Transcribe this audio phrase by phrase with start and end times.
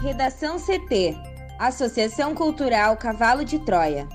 [0.00, 1.16] Redação CT
[1.58, 4.06] Associação Cultural Cavalo de Troia.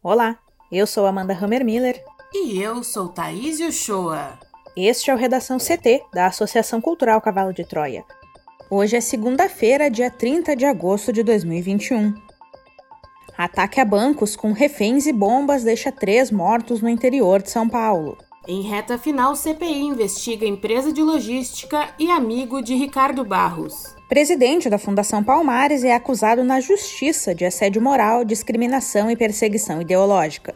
[0.00, 0.38] Olá,
[0.70, 2.00] eu sou Amanda Hammermiller.
[2.32, 4.38] E eu sou Thaís Uchoa.
[4.76, 8.04] Este é o Redação CT, da Associação Cultural Cavalo de Troia.
[8.70, 12.14] Hoje é segunda-feira, dia 30 de agosto de 2021.
[13.36, 18.16] Ataque a bancos com reféns e bombas deixa três mortos no interior de São Paulo.
[18.48, 23.94] Em reta final, CPI investiga empresa de logística e amigo de Ricardo Barros.
[24.08, 30.54] Presidente da Fundação Palmares é acusado na justiça de assédio moral, discriminação e perseguição ideológica.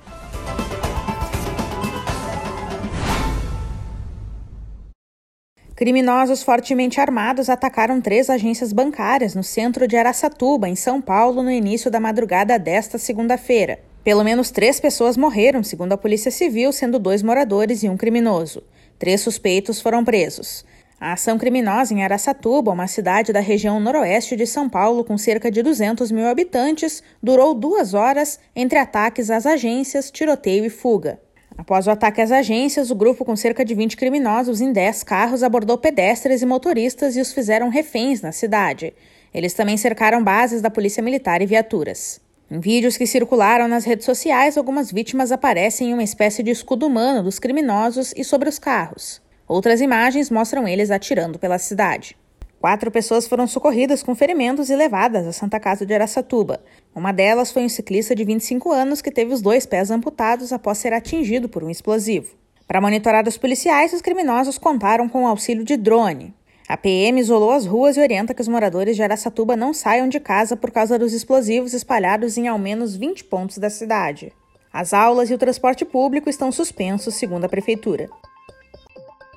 [5.81, 11.51] Criminosos fortemente armados atacaram três agências bancárias no centro de Araçatuba, em São Paulo, no
[11.51, 13.79] início da madrugada desta segunda-feira.
[14.05, 18.63] Pelo menos três pessoas morreram, segundo a Polícia Civil, sendo dois moradores e um criminoso.
[18.99, 20.67] Três suspeitos foram presos.
[21.01, 25.51] A ação criminosa em Araçatuba, uma cidade da região noroeste de São Paulo com cerca
[25.51, 31.19] de 200 mil habitantes, durou duas horas entre ataques às agências, tiroteio e fuga.
[31.57, 35.43] Após o ataque às agências, o grupo, com cerca de 20 criminosos em 10 carros,
[35.43, 38.95] abordou pedestres e motoristas e os fizeram reféns na cidade.
[39.33, 42.21] Eles também cercaram bases da Polícia Militar e viaturas.
[42.51, 46.87] Em vídeos que circularam nas redes sociais, algumas vítimas aparecem em uma espécie de escudo
[46.87, 49.23] humano dos criminosos e sobre os carros.
[49.47, 52.17] Outras imagens mostram eles atirando pela cidade.
[52.61, 56.63] Quatro pessoas foram socorridas com ferimentos e levadas à Santa Casa de Araçatuba.
[56.95, 60.77] Uma delas foi um ciclista de 25 anos que teve os dois pés amputados após
[60.77, 62.35] ser atingido por um explosivo.
[62.69, 66.35] Para monitorar os policiais, os criminosos contaram com o auxílio de drone.
[66.69, 70.21] A PM isolou as ruas e orienta que os moradores de Araçatuba não saiam de
[70.21, 74.35] casa por causa dos explosivos espalhados em ao menos 20 pontos da cidade.
[74.71, 78.11] As aulas e o transporte público estão suspensos, segundo a prefeitura.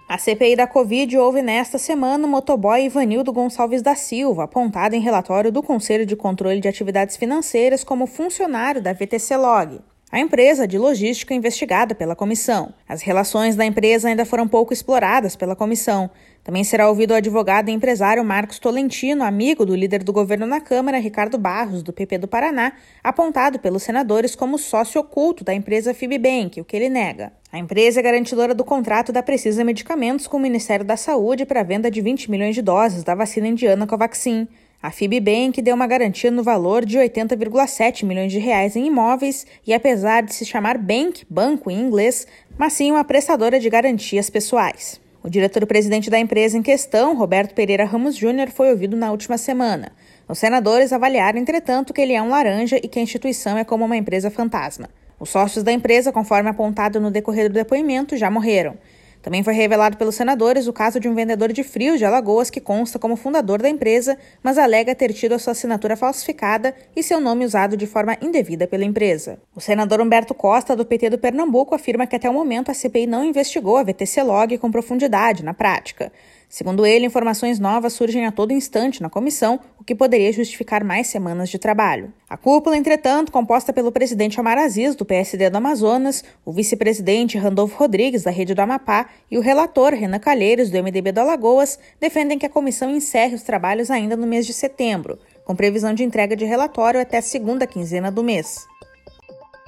[0.07, 4.99] A CPI da Covid houve nesta semana o motoboy Ivanildo Gonçalves da Silva, apontado em
[4.99, 9.79] relatório do Conselho de Controle de Atividades Financeiras como funcionário da VTC Log,
[10.13, 12.71] a empresa de logística investigada pela comissão.
[12.87, 16.11] As relações da empresa ainda foram pouco exploradas pela comissão,
[16.43, 20.59] também será ouvido o advogado e empresário Marcos Tolentino, amigo do líder do governo na
[20.59, 25.93] Câmara, Ricardo Barros, do PP do Paraná, apontado pelos senadores como sócio oculto da empresa
[25.93, 27.31] Fibbank, o que ele nega.
[27.49, 31.61] A empresa é garantidora do contrato da Precisa Medicamentos com o Ministério da Saúde para
[31.61, 34.45] a venda de 20 milhões de doses da vacina indiana Covaxin.
[34.83, 39.73] A Fibbank deu uma garantia no valor de 80,7 milhões de reais em imóveis e,
[39.73, 42.27] apesar de se chamar bank, banco em inglês,
[42.57, 44.99] mas sim uma prestadora de garantias pessoais.
[45.23, 49.93] O diretor-presidente da empresa em questão, Roberto Pereira Ramos Júnior, foi ouvido na última semana.
[50.27, 53.85] Os senadores avaliaram, entretanto, que ele é um laranja e que a instituição é como
[53.85, 54.89] uma empresa fantasma.
[55.17, 58.75] Os sócios da empresa, conforme apontado no decorrer do depoimento, já morreram.
[59.23, 62.59] Também foi revelado pelos senadores o caso de um vendedor de frios de Alagoas que
[62.59, 67.21] consta como fundador da empresa, mas alega ter tido a sua assinatura falsificada e seu
[67.21, 69.39] nome usado de forma indevida pela empresa.
[69.55, 73.07] O senador Humberto Costa, do PT do Pernambuco, afirma que até o momento a CPI
[73.07, 76.11] não investigou a VTC Log com profundidade na prática.
[76.53, 81.07] Segundo ele, informações novas surgem a todo instante na comissão, o que poderia justificar mais
[81.07, 82.13] semanas de trabalho.
[82.29, 87.75] A cúpula, entretanto, composta pelo presidente Omar Aziz, do PSD do Amazonas, o vice-presidente Randolfo
[87.75, 92.37] Rodrigues, da Rede do Amapá, e o relator Renan Calheiros, do MDB do Alagoas, defendem
[92.37, 96.35] que a comissão encerre os trabalhos ainda no mês de setembro, com previsão de entrega
[96.35, 98.63] de relatório até a segunda quinzena do mês.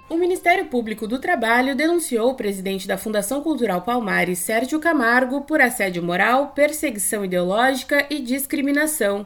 [0.07, 5.59] O Ministério Público do Trabalho denunciou o presidente da Fundação Cultural Palmares, Sérgio Camargo, por
[5.59, 9.25] assédio moral, perseguição ideológica e discriminação.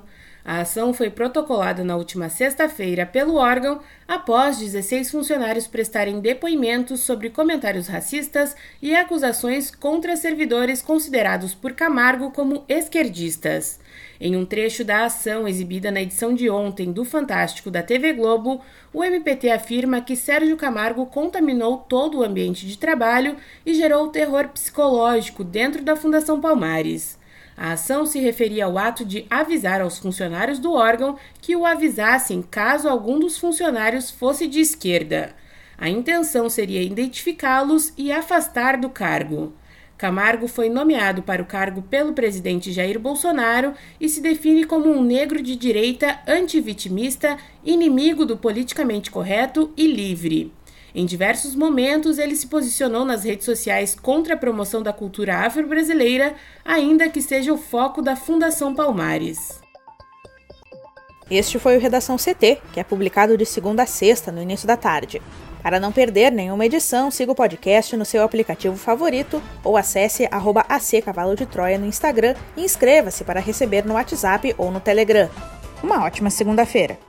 [0.50, 7.30] A ação foi protocolada na última sexta-feira pelo órgão após 16 funcionários prestarem depoimentos sobre
[7.30, 13.80] comentários racistas e acusações contra servidores considerados por Camargo como esquerdistas.
[14.20, 18.60] Em um trecho da ação exibida na edição de ontem do Fantástico da TV Globo,
[18.92, 24.48] o MPT afirma que Sérgio Camargo contaminou todo o ambiente de trabalho e gerou terror
[24.48, 27.19] psicológico dentro da Fundação Palmares.
[27.62, 32.42] A ação se referia ao ato de avisar aos funcionários do órgão que o avisassem
[32.42, 35.36] caso algum dos funcionários fosse de esquerda.
[35.78, 39.52] A intenção seria identificá-los e afastar do cargo.
[39.98, 45.04] Camargo foi nomeado para o cargo pelo presidente Jair Bolsonaro e se define como um
[45.04, 50.54] negro de direita antivitimista, inimigo do politicamente correto e livre.
[50.94, 56.36] Em diversos momentos, ele se posicionou nas redes sociais contra a promoção da cultura afro-brasileira,
[56.66, 59.60] ainda que seja o foco da Fundação Palmares.
[61.30, 64.76] Este foi o Redação CT, que é publicado de segunda a sexta, no início da
[64.76, 65.22] tarde.
[65.62, 70.66] Para não perder nenhuma edição, siga o podcast no seu aplicativo favorito ou acesse arroba
[70.68, 75.30] AC Cavalo de Troia no Instagram e inscreva-se para receber no WhatsApp ou no Telegram.
[75.84, 77.09] Uma ótima segunda-feira!